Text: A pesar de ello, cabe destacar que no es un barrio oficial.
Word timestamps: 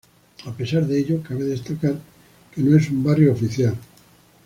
A 0.45 0.51
pesar 0.51 0.83
de 0.87 0.97
ello, 0.97 1.21
cabe 1.21 1.43
destacar 1.43 1.93
que 2.55 2.61
no 2.63 2.75
es 2.75 2.89
un 2.89 3.03
barrio 3.03 3.33
oficial. 3.33 3.75